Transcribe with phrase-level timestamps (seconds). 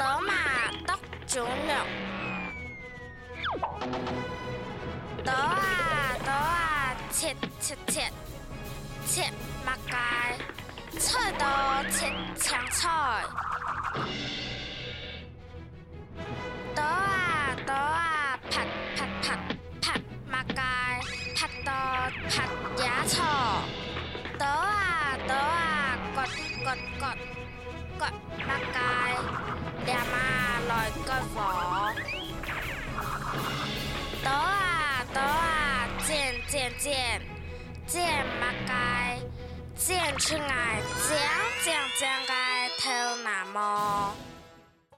[0.00, 0.32] 躲嘛
[0.86, 1.74] 躲转肉，
[5.22, 8.10] 躲啊躲啊切切切
[9.06, 9.30] 切
[9.66, 10.38] 马盖，
[10.92, 12.88] 吹到切呛菜。
[16.74, 18.62] 躲啊躲啊，啪
[18.96, 19.38] 啪啪
[19.82, 20.98] 啪，马盖，
[21.36, 21.72] 扑到
[22.30, 22.44] 啪
[22.86, 23.18] 牙错。
[24.38, 26.24] 躲啊躲啊，滚
[26.64, 27.18] 滚滚
[27.98, 28.08] 滚，
[28.48, 29.29] 马盖。
[31.06, 31.92] 干嘛？
[34.22, 37.20] 倒啊倒啊，剪剪剪，
[37.86, 39.18] 剪嘛该，
[39.76, 41.18] 剪出来，剪
[41.64, 42.39] 剪剪盖。